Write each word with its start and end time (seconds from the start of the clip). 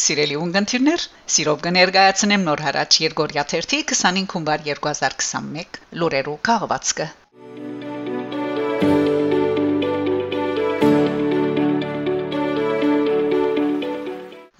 Սիրելի 0.00 0.36
ունգընտիրներ, 0.42 1.02
սիրով 1.34 1.60
կներկայացնեմ 1.66 2.46
նոր 2.48 2.62
հարաճ 2.66 2.96
Երգորիա 3.04 3.44
1-ի 3.60 3.78
25 3.92 4.34
հունվար 4.34 4.64
2021 4.68 5.80
լուրերու 6.02 6.38
քաղվածքը։ 6.50 7.06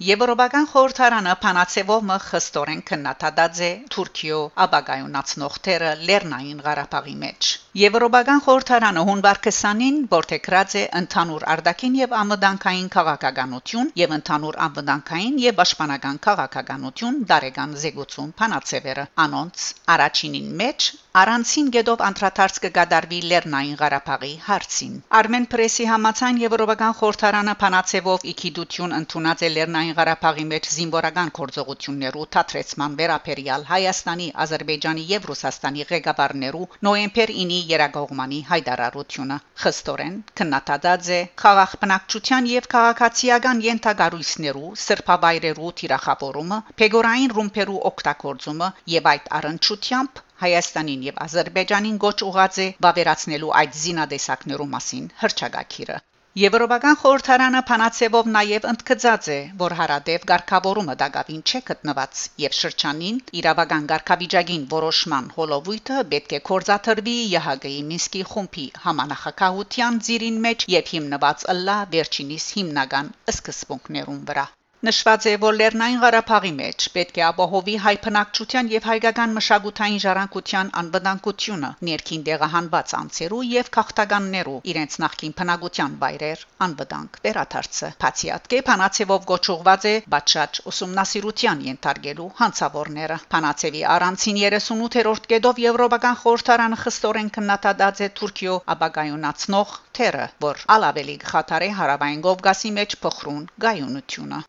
Եվրոպական 0.01 0.65
խորհրդարանը 0.71 1.33
փանացեվով 1.41 2.05
մը 2.11 2.15
խստորեն 2.27 2.79
քննադատած 2.91 3.59
է 3.67 3.69
Թուրքիո 3.95 4.39
աբագայունացնող 4.65 5.59
թերը 5.67 5.91
Լեռնային 6.07 6.63
Ղարաբաղի 6.67 7.13
մեջ։ 7.25 7.51
Եվրոպական 7.79 8.41
խորհրդարանը 8.45 9.01
հունվար 9.09 9.37
20-ին 9.43 9.99
որթեքրած 10.13 10.73
է 10.79 10.81
ընդհանուր 10.99 11.45
արդակին 11.53 11.93
եւ 11.99 12.15
ամդանկային 12.21 12.89
քաղաքականություն 12.95 13.91
եւ 14.01 14.15
ընդհանուր 14.17 14.57
ամդանկային 14.65 15.37
եւ 15.43 15.55
պաշտպանական 15.61 16.19
քաղաքականություն 16.25 17.21
դարեգան 17.31 17.77
զեկուցում 17.85 18.33
փանացեվերը 18.41 19.07
անոնց 19.27 19.69
առաջինին 19.95 20.51
մեջ 20.63 20.89
Արանցին 21.19 21.69
գետով 21.75 22.01
անդրադարձ 22.07 22.57
կգադարվի 22.63 23.17
Լեռնային 23.29 23.73
Ղարաբաղի 23.79 24.29
հարցին։ 24.45 24.91
Armen 25.19 25.47
Press-ի 25.53 25.87
համացան 25.89 26.37
Եվրոպական 26.41 26.93
խորհրդարանը 26.99 27.55
փանացեվով 27.63 28.23
իքիդություն 28.31 28.95
ընդունած 28.97 29.43
է 29.43 29.49
Լեռնային 29.55 29.97
Ղարաբաղի 29.97 30.45
մեջ 30.51 30.69
զինվորական 30.75 31.33
գործողություններու 31.39 32.23
թատրեցման 32.35 32.95
վերապերյալ 33.01 33.67
Հայաստանի, 33.71 34.27
Ադրբեջանի 34.45 35.03
եւ 35.11 35.27
Ռուսաստանի 35.31 35.87
ղեկավարներու 35.91 36.69
նոյեմբեր 36.87 37.35
9-ի 37.41 37.60
երագողմանի 37.69 38.39
հայտարարությունը 38.49 39.37
խստորեն 39.63 40.17
քննադատած 40.41 41.09
է 41.17 41.19
խաղաղ 41.43 41.75
բնակչության 41.83 42.49
եւ 42.51 42.69
քաղաքացիական 42.73 43.63
յենթագարույցներու 43.67 44.73
սրբավայրերու 44.85 45.73
թիրախավորումը, 45.81 46.59
փեգորային 46.81 47.33
ռումբերու 47.39 47.81
օգտագործումը 47.93 48.69
եւ 48.97 49.09
այդ 49.15 49.33
առընչությամբ 49.41 50.23
Հայաստանին 50.45 51.01
եւ 51.07 51.19
Ադրբեջանին 51.27 51.99
գոչ 52.05 52.17
ուղած 52.29 52.61
է 52.67 52.69
բավերացնելու 52.87 53.57
այդ 53.63 53.75
զինադեսակներու 53.81 54.71
մասին 54.77 55.11
հրճագակիրը 55.25 55.99
Եվրոպական 56.39 56.93
խորհրդարանը 56.99 57.59
փանացեվով 57.69 58.27
նաև 58.33 58.65
ընդգծած 58.69 59.25
է, 59.33 59.39
որ 59.61 59.73
հարադեպ 59.79 60.27
ղարքավորումը 60.29 60.93
դակավին 61.01 61.41
չէ 61.49 61.59
գտնված 61.69 62.21
եւ 62.43 62.55
շրջանին 62.59 63.17
իրավական 63.39 63.89
ղարքավիճակին 63.89 64.63
որոշման 64.75 65.27
հոլովույթը 65.39 65.97
պետք 66.13 66.37
է 66.37 66.41
կորզաթրվի 66.51 67.17
ՀՀԳ-ի 67.33 67.75
Մինսկի 67.89 68.23
խումբի 68.31 68.65
համանախակահության 68.85 69.99
ծիրին 70.07 70.39
մեջ 70.47 70.65
եւ 70.77 70.95
հիմնված 70.95 71.45
ըլլա 71.57 71.77
վերջինիս 71.97 72.49
հիմնական 72.61 73.13
սկզբունքներուն 73.35 74.25
վրա 74.31 74.47
Նշված 74.87 75.25
է, 75.29 75.31
որ 75.41 75.57
Լեռնային 75.57 75.99
Ղարաբաղի 76.01 76.49
մեջ 76.57 76.85
պետք 76.93 77.17
է 77.19 77.23
ապահովի 77.25 77.73
հայ 77.81 77.91
բնակչության 78.05 78.69
եւ 78.71 78.85
հայկական 78.89 79.35
մշակութային 79.37 79.99
ժառանգության 80.03 80.71
անվտանգությունը, 80.81 81.69
ներքին 81.89 82.23
դեղահանված 82.29 82.93
անձերու 82.99 83.41
եւ 83.49 83.69
քաղաքտականներու 83.77 84.55
իրենց 84.73 84.97
նախկին 85.03 85.35
բնակության 85.41 85.99
վայրեր 86.01 86.41
անվտանգ 86.67 87.19
վերաթարցը։ 87.27 87.91
Փացիատկե 88.05 88.63
փանացեվով 88.71 89.27
գոչուղված 89.33 89.85
է 89.91 89.93
բաճաճ 90.15 90.61
ուսումնասիրության 90.73 91.61
ենթարկելու 91.69 92.29
հանցավորները։ 92.41 93.19
Փանացեվի 93.35 93.85
առանցին 93.97 94.43
38-րդ 94.47 95.31
կետով 95.35 95.63
Եվրոպական 95.67 96.21
խորհրդարանը 96.23 96.81
խստորեն 96.85 97.33
քննադատած 97.37 98.01
է 98.01 98.09
Թուրքիո 98.17 98.57
ապագայունացնող 98.77 99.77
թերը, 99.99 100.27
որ 100.49 100.65
ալավելի 100.79 101.19
խաթարե 101.29 101.69
հարավային 101.81 102.25
Կովկասի 102.29 102.73
մեջ 102.81 102.97
փխրուն 103.05 103.45
գայունությունը 103.67 104.47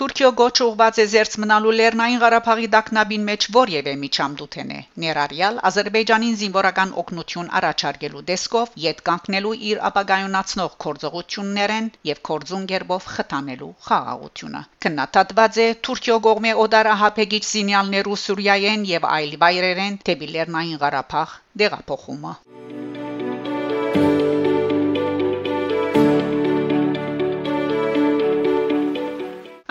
Թուրքիո 0.00 0.28
գոչ 0.40 0.52
ուղված 0.64 0.98
է 1.02 1.04
զերծ 1.12 1.34
մնալու 1.42 1.72
Լեռնային 1.78 2.20
Ղարաբաղի 2.22 2.68
դակնաբին 2.74 3.24
մեջ 3.28 3.46
որևէ 3.56 3.92
միջամդութեն 4.04 4.70
է։ 4.76 4.78
Ներառյալ 5.04 5.58
Ադրբեջանին 5.68 6.38
զինվորական 6.42 6.94
օգնություն 7.02 7.50
առաջարկելու 7.60 8.22
դեսկով 8.30 8.72
յետ 8.84 9.02
կանգնելու 9.08 9.52
իր 9.72 9.82
ապագայունացնող 9.90 10.78
կորձողություններեն 10.86 11.90
եւ 12.10 12.22
կորձուն 12.30 12.64
գերբով 12.72 13.08
խթանելու 13.16 13.70
խաղաղությունը։ 13.88 14.64
Քննադատված 14.86 15.60
է 15.66 15.68
Թուրքիո 15.88 16.18
գողմե 16.28 16.54
օդար 16.64 16.92
ահապեգիչ 16.96 17.44
զինյալներու 17.52 18.20
Սուրիայեն 18.24 18.88
եւ 18.96 19.08
այլ 19.12 19.36
վայրերեն 19.44 20.00
դեպի 20.08 20.32
Լեռնային 20.36 20.82
Ղարաբաղ 20.86 21.36
դեղափոխումը։ 21.64 22.34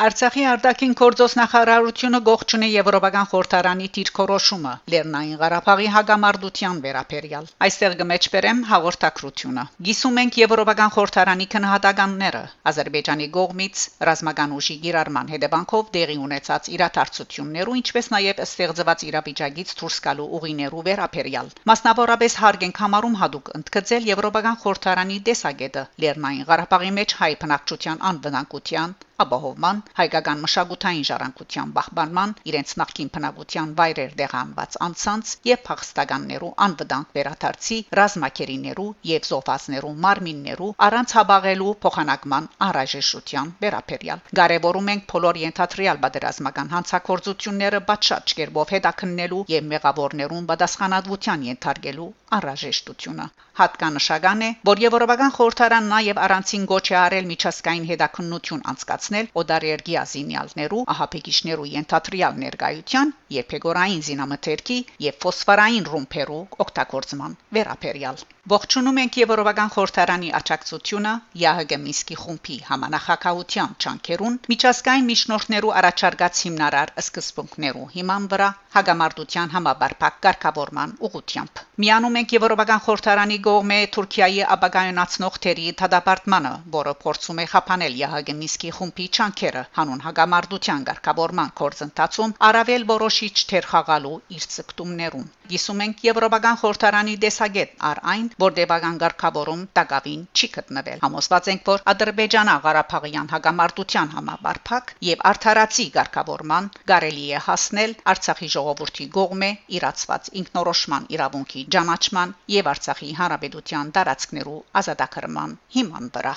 Արցախի 0.01 0.43
արտաքին 0.49 0.93
գործոստնախարարությունը 0.99 2.19
գողջունի 2.27 2.67
Եվրոպական 2.75 3.27
խորհրդարանի 3.31 3.89
դիրքորոշումը 3.97 4.71
Լեռնային 4.93 5.35
Ղարաբաղի 5.41 5.89
հագամարտության 5.95 6.79
վերաբերյալ։ 6.85 7.49
Այստեղ 7.65 7.97
գմեջբերեմ 7.99 8.63
հաղորդակցությունը։ 8.71 9.65
Գիսում 9.89 10.17
ենք 10.21 10.39
Եվրոպական 10.41 10.93
խորհրդարանի 10.95 11.47
քննադատականները 11.53 12.41
Ադրբեջանի 12.71 13.27
կողմից 13.37 13.83
ռազմական 14.09 14.57
ուժի 14.57 14.79
գիրառման 14.87 15.29
հետևանքով 15.35 15.93
դեղի 15.99 16.17
ունեցած 16.25 16.71
իրադարձություններու, 16.77 17.77
ինչպես 17.83 18.11
նաև 18.15 18.43
ստեղծված 18.47 19.05
իրավիճակից 19.11 19.75
դուրս 19.83 19.99
գալու 20.09 20.27
ուղիներու 20.41 20.85
վերաբերյալ։ 20.89 21.53
Մասնավորապես 21.73 22.39
հարկ 22.41 22.67
ենք 22.71 22.83
համարում 22.87 23.21
հadoop 23.21 23.53
ընդգծել 23.61 24.11
Եվրոպական 24.15 24.59
խորհրդարանի 24.65 25.21
տեսակետը 25.29 25.87
Լեռնային 26.05 26.49
Ղարաբաղի 26.49 26.91
մեջ 26.97 27.17
հայ 27.21 27.31
բնակչության 27.45 28.05
անվտանգության 28.11 28.99
ապահովման, 29.21 29.81
հայկական 29.99 30.41
մշակութային 30.45 31.07
ժառանգության 31.09 31.73
պահպանման, 31.77 32.35
իրենց 32.51 32.73
նախկին 32.81 33.11
բնակության 33.15 33.73
վայրեր 33.81 34.15
դեղանված 34.21 34.77
անցանց 34.87 35.33
եւ 35.51 35.61
փախստականներու 35.67 36.51
անվտանգ 36.67 37.15
վերադարձի 37.17 37.77
ռազմակերիներու 38.01 38.87
եւ 39.11 39.27
զոհվածներու 39.31 39.93
մարմիններու 40.05 40.71
առանց 40.87 41.15
հաբաղելու 41.19 41.75
փոխանակման 41.85 42.49
առաջեշության 42.69 43.53
վերաբերյալ։ 43.65 44.23
Կարևորում 44.41 44.91
ենք 44.95 45.05
բոլոր 45.13 45.41
ենթատրիալ 45.45 46.01
բادرազմական 46.05 46.73
հանցակործությունները 46.75 47.83
բաց 47.91 48.11
շաճկերբով 48.11 48.75
հետաքննելու 48.77 49.45
եւ 49.57 49.69
մեղավորներուն 49.75 50.49
պատասխանատվության 50.53 51.47
ենթարկելու 51.51 52.11
անհրաժեշտությունը։ 52.37 53.25
Հատկանշական 53.59 54.43
է, 54.47 54.49
որ 54.69 54.81
Եվրոպական 54.81 55.33
խորհրդարան 55.37 55.89
նաև 55.93 56.19
առանցին 56.25 56.67
գոչ 56.71 56.85
է 56.93 56.95
արել 57.01 57.25
միջազգային 57.31 57.87
հետաքննություն 57.91 58.65
անցկացնել 58.71 59.31
օդարերգիա 59.41 60.03
զինյալներու, 60.11 60.83
ահապեկիչներու 60.95 61.69
ենթադրյալ 61.75 62.39
ներկայության, 62.45 63.15
երբեգորային 63.37 64.05
զինամթերքի 64.09 64.79
եւ 65.07 65.19
ֆոսֆորային 65.25 65.89
ռումբերու 65.91 66.43
օգտագործման 66.65 67.35
վերաբերյալ։ 67.59 68.23
Ողջունում 68.51 68.99
ենք 69.01 69.17
Եվրոպական 69.21 69.69
խորհրդարանի 69.73 70.29
աջակցությունը 70.37 71.11
ՀՀԳ 71.41 71.77
Մինսկի 71.81 72.15
խումբի 72.21 72.55
համանախակահության 72.69 73.75
ճանկերուն 73.85 74.39
միջազգային 74.51 75.09
միջնորդներու 75.11 75.75
առաջարկած 75.81 76.41
հիմնարար 76.45 76.93
սկզբունքներու 77.03 77.85
հիման 77.97 78.25
վրա 78.33 78.49
հագամարտության 78.77 79.53
համաբարփակ 79.57 80.17
կարգավորման 80.25 80.95
ուղղությամբ։ 81.05 81.63
Միանում 81.85 82.20
ենք 82.21 82.33
Եվրոպական 82.35 82.81
խորհրդարանի 82.85 83.37
գողմե 83.45 83.77
Թուրքիայի 83.95 84.41
ապագայունացնող 84.55 85.37
թերի 85.45 85.63
դադարմանը, 85.81 86.51
որը 86.75 86.93
փորձում 87.01 87.41
է 87.41 87.45
խափանել 87.53 87.95
ՀՀԳ 88.01 88.35
Մինսկի 88.41 88.71
խումբի 88.77 89.07
ճանկերը 89.17 89.63
հանուն 89.77 90.03
հագամարտության 90.05 90.85
ղեկավարման 90.91 91.53
կորձընթացում 91.61 92.35
առավել 92.51 92.85
որոշիչ 92.91 93.35
թեր 93.51 93.69
խաղալու 93.71 94.17
իր 94.37 94.45
ցկտումներուն։ 94.55 95.25
Գիսում 95.51 95.81
ենք 95.83 96.03
Եվրոպական 96.07 96.57
խորհրդարանի 96.61 97.13
դեսագետ 97.21 97.71
առ 97.89 97.99
այն, 98.11 98.27
որ 98.43 98.53
դեպական 98.59 98.99
ղեկավարում 99.01 99.63
տակավին 99.79 100.21
չի 100.31 100.47
գտնվել։ 100.57 101.01
Համոզված 101.01 101.49
ենք, 101.51 101.65
որ 101.71 101.83
Ադրբեջանը 101.91 102.55
Ղարաբաղյան 102.67 103.31
հագամարտության 103.33 104.13
համաբարփակ 104.15 104.93
եւ 105.09 105.25
արդարացի 105.31 105.87
ղեկավարման 105.97 106.69
կարելի 106.93 107.25
է 107.35 107.41
հասնել 107.49 107.97
Արցախի 108.13 108.49
ժողովրդի 108.55 109.09
գողմե 109.17 109.51
իրացված 109.81 110.31
ինքնորոշման 110.43 111.11
իրավունքի 111.17 111.65
ճանաչման 112.11 112.31
եւ 112.51 112.67
Արցախի 112.69 113.09
հանրապետության 113.17 113.91
տարածքներու 113.95 114.55
ազատագրման 114.79 115.51
հիման 115.75 116.09
վրա։ 116.15 116.33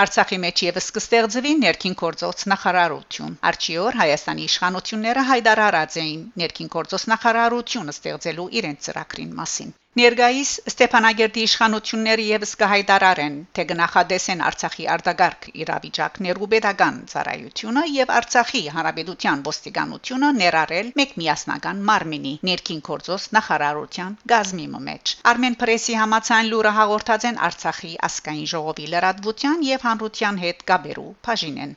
Արցախի 0.00 0.38
մեջ 0.44 0.62
եւս 0.64 0.86
կստեղծվի 0.96 1.52
ներքին 1.64 1.96
գործոց 2.02 2.46
նախարարություն։ 2.52 3.34
Արչիոր 3.50 3.98
Հայաստանի 4.00 4.46
իշխանությունները 4.50 5.24
հայտարարած 5.30 5.98
էին 6.04 6.22
ներքին 6.42 6.70
գործոց 6.76 7.04
նախարարությունը 7.12 7.96
ստեղծելու 7.98 8.48
իրենց 8.60 8.86
ծրագրին 8.86 9.34
մասին։ 9.42 9.74
Ներգայիս 9.98 10.50
Ստեփանագերդի 10.70 11.42
իշխանությունները 11.44 12.24
եւս 12.24 12.50
կհայտարարեն, 12.60 13.38
թե 13.58 13.62
գնահատեսեն 13.70 14.42
Արցախի 14.50 14.84
արտագարք 14.94 15.48
իրավիճակներու 15.64 16.48
pedagogan 16.52 17.00
ծառայությունը 17.10 17.82
եւ 17.94 18.12
Արցախի 18.18 18.62
հանրապետության 18.76 19.42
ոստիկանությունը 19.48 20.30
ներառել 20.36 20.92
մեկ 21.00 21.16
միասնական 21.22 21.82
մարմինի 21.90 22.34
ներքին 22.50 22.84
կորձոս 22.90 23.26
նախարարության 23.38 24.14
գազմի 24.34 24.68
մեջ։ 24.90 25.16
Armen 25.32 25.58
Press-ի 25.64 25.98
համացան 26.02 26.52
լուրը 26.52 26.72
հաղորդած 26.78 27.26
են 27.32 27.42
Արցախի 27.50 27.92
ասկային 28.10 28.46
ժողովի 28.54 28.86
լրատվության 28.94 29.66
եւ 29.72 29.88
հանրության 29.90 30.40
հետ 30.46 30.64
գաբերու 30.70 31.10
բաժինեն։ 31.26 31.74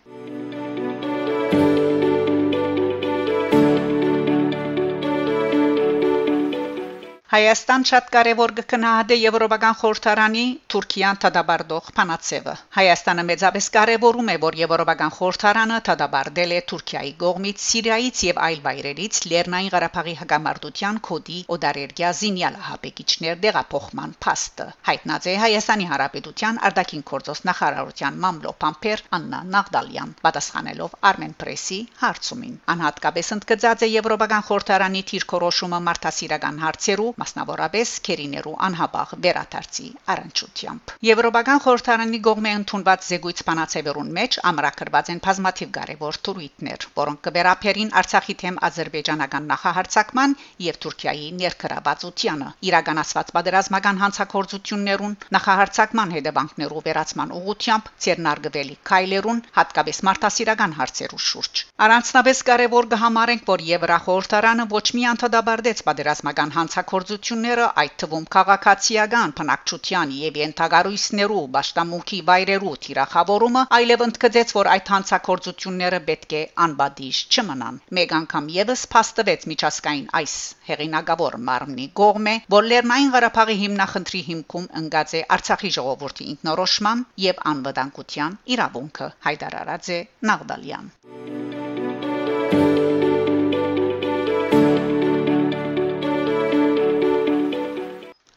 Հայաստան 7.33 7.83
շատ 7.89 8.09
կարևոր 8.13 8.51
կգնահատե 8.57 9.15
Եվրոպական 9.17 9.75
խորհրդարանի 9.77 10.41
Թուրքիան 10.69 11.17
թադաբարդող 11.23 11.85
փանացևը։ 11.97 12.51
Հայաստանը 12.75 13.23
մեծապես 13.29 13.69
կարևորում 13.77 14.27
է, 14.29 14.35
որ 14.43 14.57
Եվրոպական 14.59 15.13
խորհրդարանը 15.15 15.79
թադաբարդել 15.87 16.53
է 16.53 16.59
Թուրքիայի 16.71 17.13
կողմից 17.23 17.63
Սիրիայից 17.63 18.21
եւ 18.27 18.41
այլ 18.47 18.59
վայրերից 18.67 19.17
Լեռնային 19.31 19.71
Ղարաբաղի 19.73 20.13
հակամարտության 20.19 20.99
կոդի 21.09 21.39
օդարերգյա 21.57 22.11
զինյալ 22.21 22.59
հապեկիչներ 22.67 23.41
դեղափոխման 23.47 24.13
փաստը։ 24.27 24.69
Հայտնած 24.93 25.27
է 25.33 25.35
Հայաստանի 25.45 25.89
Հանրապետության 25.89 26.61
արտաքին 26.69 27.03
գործոս 27.13 27.43
նախարարության 27.49 28.21
մամլո 28.27 28.53
Պամպեր 28.61 29.05
Աննա 29.17 29.41
Նաղդալյան, 29.57 30.13
պատասխանելով 30.21 30.95
Armen 31.13 31.35
Press-ի 31.41 31.81
հարցումին։ 32.05 32.55
Անհատկապես 32.77 33.35
ընդգծած 33.39 33.89
է 33.89 33.91
Եվրոպական 33.97 34.47
խորհրդարանի 34.53 35.05
թիրքորոշումը 35.13 35.83
մարդասիրական 35.89 36.63
հարցերու 36.67 37.11
մասնավորապես 37.23 37.95
քերիներու 38.09 38.55
անհապաղ 38.67 39.15
վերաթարցի 39.23 39.87
առընչությամբ։ 40.13 40.95
Եվրոպական 41.07 41.63
խորհրդարանի 41.63 42.19
կողմէ 42.27 42.51
ընդունված 42.59 43.05
զեկույց 43.09 43.43
բանացեվերուն 43.47 44.09
մեջ 44.17 44.37
ամրագրված 44.49 45.11
են 45.13 45.21
բազմաթիվ 45.23 45.69
կարևոր 45.77 46.17
թուրույթներ, 46.27 46.87
որոնք 46.99 47.21
կվերապերին 47.27 47.93
Արցախի 48.03 48.35
թեմ 48.43 48.57
ադրբեջանական 48.67 49.47
նախահարցակման 49.53 50.35
եւ 50.65 50.79
Թուրքիայի 50.83 51.27
ներքրաբացությանը, 51.39 52.49
իրականացված 52.69 53.31
պատերազմական 53.37 54.01
հանցակործություններուն, 54.03 55.15
նախահարցակման 55.37 56.13
հետևանքներու 56.17 56.83
վերացման 56.87 57.33
ուղղությամբ 57.39 57.91
ցերնարգվելի 58.05 58.77
քայլերուն, 58.91 59.41
հատկապես 59.57 60.01
մարդասիրական 60.09 60.75
հարցերու 60.79 61.21
շուրջ։ 61.29 61.63
Առանցնապես 61.87 62.43
կարևոր 62.49 62.89
կհամարենք, 62.93 63.45
որ 63.53 63.65
Եվրախորհրդարանը 63.73 64.67
ոչ 64.73 64.85
մի 64.97 65.03
անդադաբարդեց 65.13 65.85
պատերազմական 65.87 66.53
հանցակորձ 66.57 67.12
գործողությունները, 67.13 67.65
այդ 67.81 67.93
թվում 68.01 68.23
քաղաքացիական 68.33 69.33
փնակչության 69.37 70.13
եւ 70.17 70.37
ենթագարույցներու 70.41 71.41
ճշտամունքի 71.55 72.19
վայրերու 72.29 72.73
թիրախավորումը, 72.85 73.63
այլև 73.77 74.03
ընդգծեց, 74.07 74.53
որ 74.57 74.69
այդ 74.73 74.91
հանցակործությունները 74.93 75.99
պետք 76.09 76.33
է 76.33 76.41
անբադիժ 76.65 77.19
չմնան։ 77.33 77.77
Մեկ 77.97 78.15
անգամ 78.17 78.49
եւս 78.57 78.85
փաստվեց 78.95 79.45
միջազգային 79.53 80.07
այս 80.21 80.33
հեղինակավոր 80.73 81.37
մարմնի 81.53 81.87
կողմէ, 82.01 82.35
որ 82.57 82.69
Լեռնային 82.73 83.13
Ղարաբաղի 83.17 83.57
հիմնախնդրի 83.63 84.21
հիմքում 84.33 84.69
ընկած 84.81 85.13
է 85.13 85.23
Արցախի 85.37 85.73
ժողովրդի 85.77 86.29
ինքնորոշման 86.33 87.05
եւ 87.29 87.45
անվտանգության 87.53 88.39
իրավունքը 88.57 89.11
հայտարարած 89.29 89.93
է 89.93 90.01
Նաղդալյան 90.31 90.91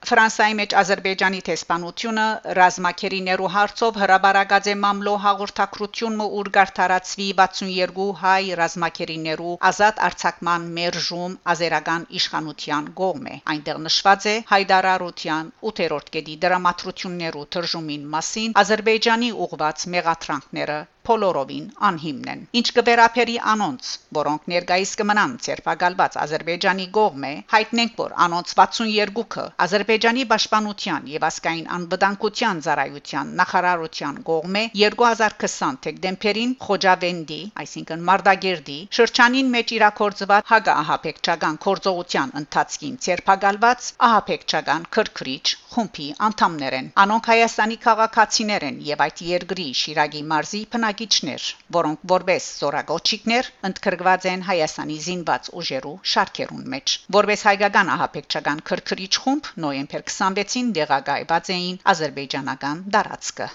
Ֆրանսիայի 0.06 0.54
մեջ 0.58 0.74
Ադրբեջանի 0.78 1.38
տեսփանությունը 1.46 2.24
ռազմակերիներու 2.56 3.48
հարցով 3.54 3.96
հրաբարագած 4.02 4.68
է 4.70 4.74
մամլո 4.82 5.14
հաղորդակցություն 5.24 6.22
ուր 6.26 6.50
գարտարացվի 6.56 7.26
62 7.40 8.06
հայ 8.20 8.44
ռազմակերիներու 8.60 9.56
ազատ 9.70 9.98
արձակման 10.10 10.70
մերժում 10.78 11.36
ազերական 11.54 12.06
իշխանության 12.20 12.90
կողմէ 13.02 13.34
այնտեղ 13.56 13.82
նշված 13.88 14.30
է 14.30 14.36
հայդարարության 14.54 15.52
8-րդ 15.74 16.12
կետի 16.18 16.36
դրամատրություններու 16.46 17.46
թրժումին 17.56 18.10
մասին 18.14 18.56
Ադրբեջանի 18.62 19.32
ուղված 19.48 19.88
մեղատրանքները 19.96 20.78
փոլորովին 21.06 21.66
անհիմն 21.88 22.30
են։ 22.32 22.40
Ինչ 22.60 22.66
կվերապերի 22.76 23.36
անոնց, 23.52 23.90
որոնք 24.18 24.48
ներկայիս 24.52 24.92
կմնան 25.00 25.34
ցերպակալված 25.46 26.18
Ադրբեջանի 26.26 26.86
կողմէ, 26.96 27.32
հայտնենք, 27.52 27.92
որ 28.00 28.14
անոնց 28.26 28.54
62-ը 28.60 29.44
Ադրբեջանի 29.66 30.24
պաշտպանության 30.32 31.08
եւ 31.12 31.26
ասկային 31.30 31.68
անվտանգության 31.76 32.62
ծառայության 32.66 33.32
նախարարության 33.40 34.20
կողմէ 34.30 34.62
2020 34.82 35.78
դեկտեմբերին 35.86 36.54
Խոջավենդի, 36.66 37.40
այսինքն 37.62 38.04
Մարտագերդի 38.10 38.78
շրջանին 38.98 39.52
մեջ 39.56 39.74
իրակորձված 39.76 40.50
հագահապեկչական 40.50 41.60
կորձողության 41.66 42.34
ընթացքին 42.40 42.98
ցերպակալված 43.06 43.90
ահապեկչական 44.08 44.86
քրքրիչ 44.96 45.46
խումբի 45.76 46.08
անդամներ 46.26 46.76
են։ 46.80 46.86
Անոնք 47.04 47.30
Հայաստանի 47.30 47.76
քաղաքացիներ 47.86 48.66
են 48.70 48.76
եւ 48.90 49.02
այդ 49.06 49.22
երկրի 49.30 49.66
Շիրագի 49.80 50.22
մարզի 50.30 50.62
բնակ 50.74 50.95
բնակիչներ, 50.96 51.46
որոնք 51.76 52.04
որպես 52.12 52.44
զորագոչիկներ 52.60 53.48
ընդգրկված 53.68 54.28
են 54.30 54.44
Հայաստանի 54.46 54.96
զինված 55.06 55.50
ուժերու 55.60 55.92
շարքերուն 56.12 56.64
մեջ։ 56.74 56.94
Որպես 57.18 57.44
հայկական 57.48 57.92
ահապեկչական 57.96 58.64
քրքրիչ 58.70 59.12
խումբ 59.26 59.52
նոյեմբեր 59.66 60.06
26-ին 60.14 60.72
դեղագայված 60.80 61.52
էին 61.58 61.78
ազերբայջանական 61.94 62.82
դարածքը։ 62.96 63.52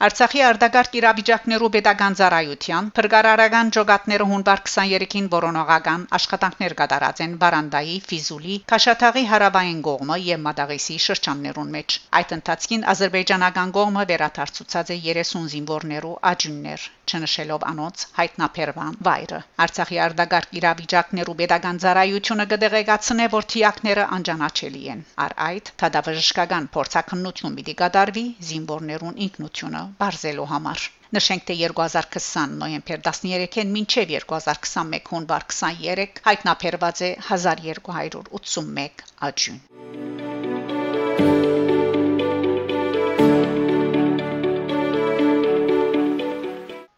Արցախի 0.00 0.40
արտագարկ 0.40 0.94
իրավիճակներու 0.96 1.68
pedagogan 1.72 2.14
ծառայության 2.18 2.86
փրկարարական 2.98 3.72
ճոգատները 3.76 4.26
հունվար 4.30 4.60
23-ին 4.68 5.26
որոնողական 5.34 6.06
աշխատանքներ 6.18 6.74
կատարած 6.78 7.20
են 7.24 7.34
Վարանդայի, 7.42 7.96
Ֆիզուլի, 8.08 8.56
Քաշաթաղի 8.72 9.24
հարավային 9.32 9.82
կողմը 9.88 10.16
եւ 10.28 10.40
Մադաղիսի 10.46 10.96
շրջաններուն 11.06 11.74
մեջ։ 11.74 11.96
Այդ 12.20 12.32
ընթացքին 12.36 12.86
ազերբայջանական 12.94 13.74
կողմը 13.76 14.06
վերաթարցուցած 14.12 14.94
է 14.96 14.98
30 15.10 15.44
զինվորներու 15.56 16.14
աջուններ, 16.32 16.88
չնշելով 17.12 17.68
անոնց 17.74 18.06
հայտնաբերման 18.16 18.98
վայրը։ 19.10 19.42
Արցախի 19.66 20.02
արտագարկ 20.06 20.58
իրավիճակներու 20.62 21.36
pedagogan 21.42 21.82
ծառայությունը 21.84 22.48
կդեղեկացնե, 22.54 23.28
որ 23.36 23.50
թիակները 23.52 24.08
անջանաչելի 24.16 24.82
են։ 24.96 25.06
Առ 25.28 25.38
այդ 25.50 25.72
թադավժշկական 25.84 26.72
փորձակնություն 26.80 27.60
պիտի 27.60 27.78
կատարվի 27.84 28.26
զինվորներուն 28.50 29.24
ինքնությունը 29.28 29.89
բարձելու 30.00 30.48
համար։ 30.52 30.84
Նշենք 31.16 31.46
թե 31.48 31.56
2020 31.62 32.54
նոյեմբեր 32.60 33.02
13-ին 33.08 33.72
մինչև 33.78 34.14
2021 34.14 35.10
հունվար 35.14 35.48
23 35.56 36.22
հայտնաբերված 36.28 37.04
է 37.08 37.10
1281 37.32 39.04
աջուն։ 39.30 40.09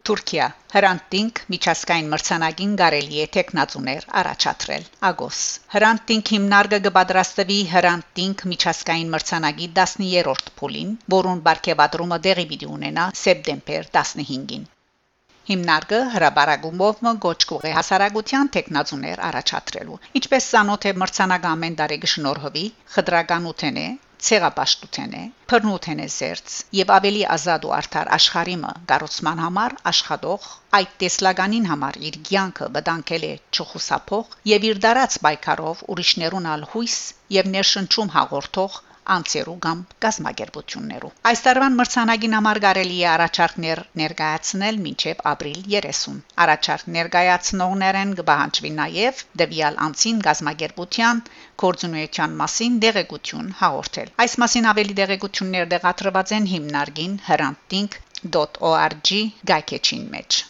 Թուրքիա. 0.08 0.46
Հրանտինք 0.72 1.40
միջազգային 1.52 2.08
մրցանակին 2.12 2.70
կարելի 2.80 3.20
է 3.24 3.26
տեխնացուներ 3.36 4.06
առաջադրել. 4.20 4.88
Ագոս. 5.08 5.42
Հրանտինք 5.74 6.32
հիմնարկը 6.34 6.80
կպատրաստվի 6.86 7.58
Հրանտինք 7.74 8.44
միջազգային 8.52 9.14
մրցանակի 9.14 9.70
10-րդ 9.78 10.52
փուլին 10.58 10.92
որուն 11.16 11.46
բարգեւադրումը 11.46 12.20
դեղի 12.26 12.46
պիտի 12.54 12.70
ունենա 12.78 13.08
սեպտեմբեր 13.22 13.90
15-ին 13.98 14.66
Հիմնարկը 15.52 15.98
հրաբարագումով 16.16 17.00
գոչ 17.22 17.38
կուղի 17.52 17.70
հասարակության 17.78 18.50
տեխնացուներ 18.56 19.22
առաջադրելու 19.28 20.02
ինչպես 20.20 20.52
ցանոթ 20.52 20.86
է 20.90 20.92
մրցանակը 21.02 21.52
ամեն 21.56 21.78
տարի 21.82 21.98
կշնորհվի 22.04 22.62
խտրականութենե 22.96 23.86
ցեղապաշտութեն 24.28 25.14
է, 25.18 25.22
բռնութեն 25.52 26.02
է 26.04 26.08
զերծ 26.16 26.56
եւ 26.78 26.92
ավելի 26.96 27.22
ազատ 27.36 27.66
ու 27.68 27.72
արդար 27.78 28.10
աշխարհիմը 28.16 28.72
գառուցման 28.92 29.42
համար 29.44 29.74
աշխատող 29.92 30.46
այդ 30.78 30.94
տեսլականին 31.02 31.66
համար 31.72 31.98
իր 32.10 32.20
ցանկը 32.28 32.68
վտանգել 32.76 33.26
է 33.30 33.32
չխուսափող 33.56 34.36
եւ 34.52 34.68
իր 34.70 34.82
դարած 34.86 35.18
պայքարով 35.26 35.84
ուրիշներուն 35.94 36.48
ալ 36.54 36.66
հույս 36.74 36.96
եւ 37.38 37.52
ներշնչում 37.56 38.14
հաղորդող 38.18 38.80
անցերու 39.14 39.54
կամ 39.64 39.78
գազམ་ագերբություններու։ 40.04 41.10
Այս 41.30 41.40
տարվան 41.46 41.78
մրցանակին 41.80 42.36
համար 42.38 42.60
կարելի 42.64 42.98
է 43.02 43.08
առաջարկներ 43.12 43.82
ներկայացնել 44.02 44.78
մինչև 44.86 45.24
ապրիլ 45.32 45.60
30։ 45.74 46.20
Առաջարկ 46.44 46.84
ներկայացնողներեն 46.96 48.14
կբահանջվի 48.20 48.72
նաև 48.78 49.24
դեպիալ 49.42 49.80
անցին 49.88 50.22
գազམ་ագերբության 50.28 51.24
կորձունեության 51.64 52.38
մասին 52.42 52.78
դեղեցություն 52.86 53.52
հաղորդել։ 53.62 54.14
Այս 54.26 54.38
մասին 54.44 54.70
ավելի 54.74 54.98
դեղեցություններ 55.02 55.68
դեղատրված 55.74 56.36
են 56.38 56.48
հիմնարկին 56.54 57.18
hranting.org 57.28 59.12
գայքեչին 59.52 60.08
մեջ։ 60.16 60.42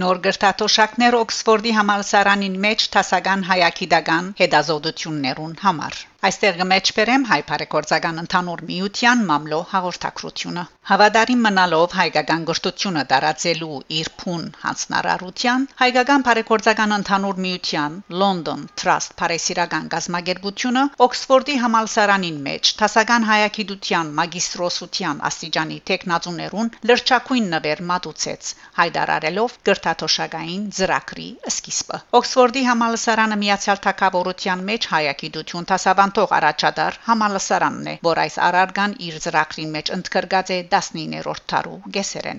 Նոր 0.00 0.18
գրթաթոշակներ 0.24 1.14
Օքսֆորդի 1.18 1.70
համալսարանին 1.76 2.56
մեջ 2.64 2.82
տասական 2.96 3.44
հայագիտական 3.50 4.26
հետազոտություններուն 4.40 5.54
համար 5.62 6.00
Այստեղ 6.26 6.56
գմեջբերեմ 6.58 7.24
հայ 7.30 7.36
բարեգործական 7.48 8.16
ընդհանուր 8.20 8.62
միության 8.68 9.20
մամլո 9.28 9.58
հաղորդակցությունը։ 9.72 10.62
Հավատարիմ 10.90 11.42
մնալով 11.46 11.92
հայկական 11.98 12.46
գործությունը 12.48 13.02
տարածելու 13.12 13.76
իր 13.98 14.08
փուն 14.22 14.42
հանցնարարության 14.62 15.66
հայկական 15.82 16.24
բարեգործական 16.28 16.94
ընդհանուր 16.96 17.38
միության 17.44 17.98
London 18.22 18.64
Trust 18.82 19.14
Փարեսիրական 19.20 19.86
գազագերբությունը 19.94 20.82
Օքսֆորդի 21.06 21.56
համալսարանին 21.66 22.40
մեջ 22.48 22.72
տասական 22.82 23.28
հայագիտության 23.30 24.12
մագիստրոսության 24.18 25.22
աստիճանի 25.30 25.78
տեխնազուներուն 25.92 26.72
լրջակույն 26.90 27.48
նվեր 27.54 27.84
մատուցեց 27.92 28.52
հայդարարելով 28.80 29.56
գրթաթոշակային 29.70 30.66
ծրագրի 30.80 31.28
սկիզբը։ 31.54 32.02
Օքսֆորդի 32.22 32.66
համալսարանը 32.72 33.40
միացյալ 33.46 33.82
թակավորության 33.86 34.68
մեջ 34.72 34.90
հայագիտություն 34.96 35.70
տասավան 35.74 36.15
Անտող 36.16 36.30
առաջադար 36.34 36.94
համալսարանն 37.06 37.88
է, 37.90 37.92
որ 38.06 38.18
այս 38.22 38.36
արարգան 38.44 38.92
իր 39.06 39.16
ծրագրին 39.24 39.72
մեջ 39.72 39.88
ընդգրկած 39.96 40.52
է 40.54 40.56
19-րդ 40.74 41.42
տարու 41.52 41.80
գեսերեն 41.96 42.38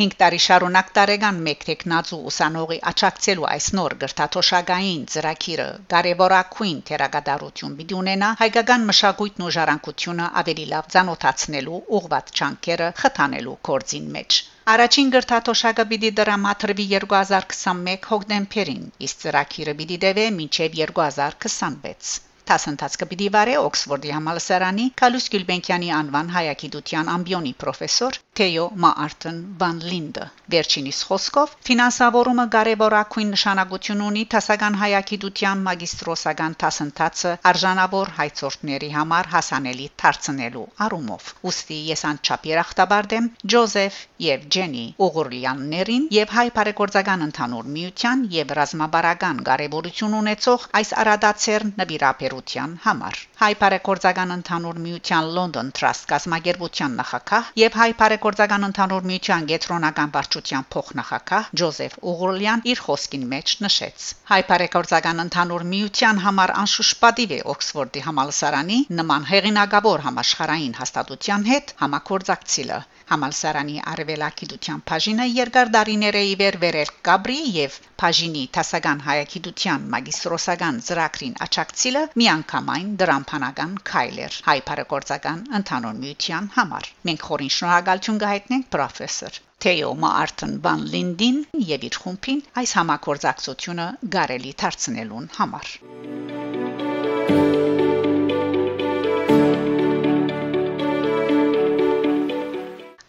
5 0.00 0.12
տարի 0.20 0.38
շարունակ 0.44 0.92
տարեգան 0.98 1.40
մեկ 1.46 1.66
տեխնացու 1.70 2.18
ուսանողի 2.30 2.78
աճակցելու 2.90 3.48
այս 3.54 3.66
նոր 3.78 3.96
գրթաթոշակային 4.04 5.02
ծրագիրը 5.14 5.66
կարևորակույն 5.94 6.78
թերագադարություն 6.90 7.74
պիտի 7.80 7.98
ունենա 8.02 8.28
հայկական 8.42 8.86
մշակույթն 8.92 9.46
ու 9.48 9.50
ժառանգությունը 9.56 10.30
ավելի 10.42 10.68
լավ 10.74 10.88
ցանոթացնելու 10.94 11.82
ուղղված 11.98 12.32
ճանկերը 12.42 12.92
խթանելու 13.02 13.56
կորձին 13.70 14.08
մեջ 14.18 14.40
Առաջին 14.76 15.12
գրթաթոշակը 15.16 15.88
պիտի 15.94 16.12
դրամատրվի 16.22 16.88
2021 16.94 18.08
հոկտեմբերին, 18.12 18.88
իսկ 19.08 19.26
ծրագիրը 19.26 19.76
պիտի 19.82 20.00
դեվե 20.06 20.30
մինչև 20.38 20.80
2026 20.84 22.16
Տասնտած 22.46 22.96
կպիտի 23.02 23.28
վարե 23.34 23.54
Օքսֆորդի 23.62 24.12
համալսարանի 24.16 24.84
Կալուս 25.02 25.24
Գյուլբենկյանի 25.34 25.88
անվան 25.96 26.28
հայագիտության 26.36 27.08
ամբիոնի 27.16 27.52
պրոֆեսոր 27.62 28.18
Թեյո 28.36 28.64
Մարտին 28.84 29.38
Վան 29.60 29.78
Լինդը 29.90 30.24
վերջինիս 30.54 30.98
խոսքով 31.08 31.54
ֆինանսավորումը 31.66 32.44
կարևորակույն 32.54 33.30
նշանակություն 33.34 34.02
ունի 34.06 34.24
տասական 34.34 34.76
հայագիտության 34.82 35.64
մագիստրոսական 35.66 36.56
տասնտածը 36.62 37.32
արժանավոր 37.50 38.12
հայցորդների 38.18 38.90
համար 38.96 39.30
հասանելի 39.34 39.88
դարձնելու 40.04 40.66
առումով 40.86 41.32
ուստի 41.50 41.80
ես 41.90 42.04
անչափ 42.10 42.46
երախտաբարդեմ 42.52 43.30
Ջոզեֆ 43.56 43.98
եւ 44.26 44.46
Ջենի 44.56 44.86
Ուղուրլյաններին 45.08 46.06
եւ 46.18 46.36
հայ 46.36 46.46
բարեգործական 46.60 47.26
ընդհանուր 47.26 47.72
միության 47.78 48.24
եւ 48.36 48.54
ռազմաբարական 48.60 49.42
կարևորություն 49.50 50.18
ունեցող 50.20 50.70
այս 50.82 50.94
արադացեր 51.02 51.68
նվիրապեր 51.82 52.35
ընկերության 52.36 52.72
համար։ 52.84 53.18
Հայ 53.40 53.52
բարեգործական 53.60 54.32
ընդհանուր 54.34 54.78
միության 54.86 55.28
London 55.36 55.68
Trust 55.78 56.04
գազագերբության 56.10 56.96
նախակահ 57.00 57.46
եւ 57.60 57.78
Հայ 57.80 57.86
բարեգործական 58.00 58.66
ընդհանուր 58.68 59.06
միության 59.10 59.46
գետրոնական 59.52 60.12
վարչության 60.16 60.66
փոխնախագահ 60.74 61.48
Ջոզեֆ 61.60 61.96
Ուղուլյան 62.12 62.64
իր 62.72 62.82
խոսքին 62.88 63.24
մեջ 63.32 63.54
նշեց. 63.66 64.08
Հայ 64.32 64.40
բարեգործական 64.52 65.24
ընդհանուր 65.24 65.66
միության 65.72 66.22
համար 66.26 66.54
անշուշտ 66.64 67.00
պատիվ 67.06 67.32
է 67.36 67.40
Օքսֆորդի 67.56 68.04
համալսարանի 68.10 68.78
նման 69.00 69.30
հեղինակավոր 69.32 70.06
համաշխարհային 70.10 70.78
հաստատության 70.82 71.50
հետ 71.52 71.74
համակորձակցիլը 71.86 72.80
Համալսարանի 73.10 73.76
արևելագիտության 73.92 74.80
բաժինը 74.90 75.26
երկար 75.30 75.68
դարիներ 75.76 76.18
է 76.20 76.22
իվեր 76.30 76.58
վերել 76.64 76.90
Կաբրի 77.08 77.36
եւ 77.56 77.76
բաժինի 78.02 78.42
տասական 78.56 79.02
հայագիտության 79.06 79.86
մագիստրոսական 79.94 80.80
ծրագրին 80.88 81.38
աճակցիլը 81.46 82.02
միանգամայն 82.22 82.90
դրամփանական 83.02 83.78
քայլեր 83.92 84.40
հայ 84.48 84.58
բարեգործական 84.70 85.46
ընդհանուր 85.60 86.00
միության 86.02 86.50
համար։ 86.58 86.90
Մենք 87.10 87.26
խորին 87.30 87.54
շնորհակալություն 87.58 88.20
կհայտնենք 88.26 88.70
պրոֆեսոր 88.76 89.40
Թեո 89.66 89.92
Մարտին 90.02 90.58
Վան 90.66 90.82
Լինդին 90.96 91.38
եւ 91.70 91.88
իր 91.90 92.00
խումբին 92.02 92.44
այս 92.62 92.76
համակորձակցությունը 92.80 93.88
գարելի 94.18 94.56
դարձնելուն 94.64 95.34
համար։ 95.40 95.76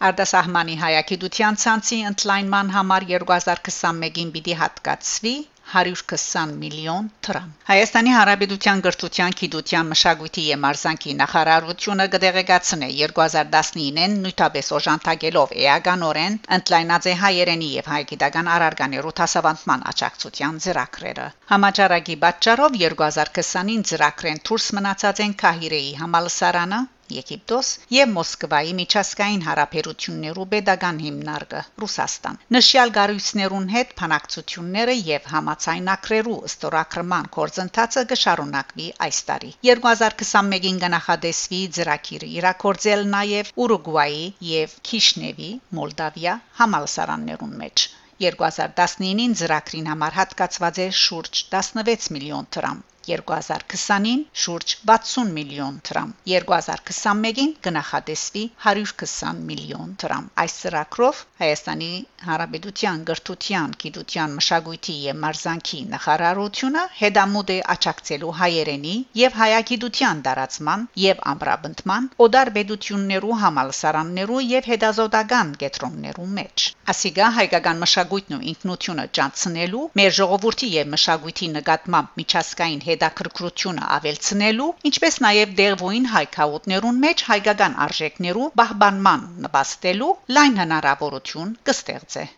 Արտասահմանի 0.08 0.80
հայագիտության 0.86 1.62
ցանցի 1.66 2.02
ընդլայնման 2.14 2.74
համար 2.78 3.12
2021-ին 3.12 4.34
պիտի 4.38 4.58
հատկացվի 4.64 5.38
120 5.68 6.52
միլիոն 6.60 7.08
դրամ։ 7.28 7.48
Հայաստանի 7.70 8.12
Հանրապետության 8.16 8.84
գրթության, 8.86 9.34
գիտության, 9.42 9.90
մշակույթի 9.94 10.44
եւ 10.50 10.62
մարզանկի 10.64 11.16
նախարարությունը 11.22 12.06
կդեղեկացնե 12.14 12.90
2019-ին 13.00 14.16
նույնտապես 14.24 14.72
օժանդակելով 14.80 15.54
էականորեն 15.66 16.40
ընդլայնած 16.60 17.10
է 17.12 17.16
հայերենի 17.24 17.70
եւ 17.74 17.92
հայկիտական 17.96 18.52
առարգաներու 18.56 19.16
դասավանդման 19.22 19.88
աջակցության 19.92 20.62
ծրագրերը։ 20.68 21.30
Համաճարակի 21.52 22.20
պատճառով 22.24 22.82
2020-ին 22.88 23.88
ծրագրեն 23.92 24.44
դուրս 24.48 24.70
մնացած 24.80 25.26
են 25.28 25.36
Կահիրեի 25.44 25.92
համալսարանը, 26.04 26.82
Եգիպտոս 27.16 27.68
եւ 27.96 28.10
Մոսկվայի 28.14 28.72
միջազգային 28.78 29.44
հարաբերություններու 29.48 30.46
pedagogan 30.54 30.98
հիմնարկը 31.04 31.62
Ռուսաստան։ 31.84 32.40
Նշյալ 32.56 32.92
գարույցներուն 32.98 33.68
հետ 33.74 33.94
փանակցությունները 34.02 34.96
եւ 35.10 35.30
համացայնակրերու 35.34 36.40
ստորակրման 36.50 37.30
կորձընթացը 37.38 38.04
կշարունակվի 38.12 38.90
այս 39.08 39.22
տարի։ 39.30 39.54
2021-ին 39.70 40.82
կնախադեսվի 40.84 41.62
ծրագիրը 41.80 42.32
իրակորձել 42.42 43.08
նաեւ 43.16 43.54
Ուրուգվայի 43.68 44.28
եւ 44.50 44.76
Քիշնևի 44.92 45.54
Մոլդավիա 45.80 46.36
համալսարաններուն 46.60 47.56
մեջ։ 47.64 47.88
2019-ին 48.28 49.40
ծրագրին 49.44 49.90
համար 49.94 50.20
հատկացված 50.20 50.84
է 50.84 50.92
շուրջ 51.06 51.42
16 51.56 52.14
միլիոն 52.18 52.54
դրամ 52.58 52.86
2020-ին 53.08 54.22
շուրջ 54.44 54.76
60 54.92 55.32
միլիոն 55.38 55.80
դրամ 55.90 56.14
2021-ին 56.32 57.54
կնախադեսվի 57.68 58.44
120 58.68 59.42
միլիոն 59.52 59.94
դրամ 60.04 60.30
այս 60.44 60.58
ծրագրով 60.62 61.22
Հայաստանի 61.42 61.92
Հանրապետության 62.28 63.02
գրթության, 63.08 63.74
գիտության, 63.82 64.32
մշակույթի 64.38 64.96
եւ 65.08 65.18
մարզանկի 65.24 65.82
նախարարությունը 65.92 66.84
հետամուտ 67.02 67.52
է 67.56 67.58
աճակցելու 67.74 68.32
հայերենի 68.40 68.96
եւ 69.22 69.38
հայագիտության 69.42 70.24
տարածման 70.28 70.88
եւ 71.04 71.22
ամբրաբնդման 71.34 72.10
օդար 72.28 72.52
բեդություններու 72.58 73.38
համալսարաններու 73.44 74.42
եւ 74.48 74.72
հետազոտական 74.74 75.54
կենտրոններու 75.64 76.28
մեջ 76.40 76.68
ասիգա 76.96 77.30
հայկական 77.38 77.82
մշակույթն 77.84 78.38
ու 78.38 78.44
ինքնությունը 78.54 79.06
ճանցնելու 79.20 79.86
մեր 80.02 80.18
ժողովրդի 80.18 80.70
եւ 80.74 80.92
մշակույթի 80.98 81.52
նկատմամբ 81.58 82.20
միջազգային 82.22 82.84
հետաքրքրությունը 82.98 83.88
ավելցնելու, 83.96 84.70
ինչպես 84.90 85.18
նաև 85.26 85.52
դերվույն 85.60 86.08
հայկաուտներուն 86.14 87.00
մեջ 87.06 87.24
հայկական 87.30 87.78
արժեքներու 87.86 88.50
բահբանման 88.62 89.30
նպաստելու 89.46 90.12
լայն 90.40 90.62
հնարավորություն 90.66 91.58
կստեղծե։ 91.72 92.30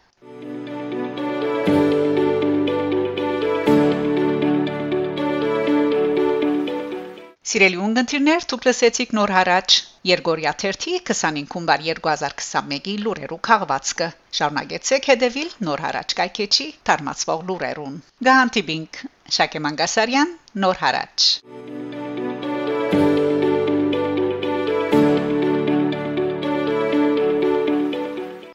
Սիրելի 7.50 7.78
ունգընտիրներ, 7.82 8.44
դուք 8.50 8.66
լսեցիք 8.68 9.14
նոր 9.18 9.32
հարաճ 9.34 9.78
Երգորիա 10.10 10.52
3-ի 10.64 10.94
25 11.10 11.56
հունվար 11.56 11.86
2021-ի 11.88 12.94
լուրերու 13.06 13.40
քաղվածքը։ 13.50 14.12
Շարունակեցեք 14.40 15.10
հետևել 15.14 15.50
նոր 15.70 15.84
հարաճ 15.88 16.16
կայքեչի 16.22 16.70
թարմացվող 16.92 17.44
լուրերուն։ 17.50 18.00
Գահանտիբինգ 18.30 19.04
Շակե 19.40 19.66
Մանգասարյան 19.66 20.40
նոր 20.66 20.84
հարաճ 20.86 21.30